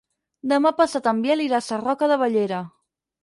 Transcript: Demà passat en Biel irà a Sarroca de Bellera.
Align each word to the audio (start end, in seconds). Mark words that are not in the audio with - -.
Demà 0.53 0.69
passat 0.79 1.09
en 1.11 1.19
Biel 1.25 1.45
irà 1.45 1.59
a 1.59 1.65
Sarroca 1.67 2.09
de 2.13 2.19
Bellera. 2.25 2.63